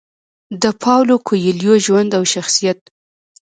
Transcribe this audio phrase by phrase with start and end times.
[0.61, 2.79] د پاولو کویلیو ژوند او شخصیت: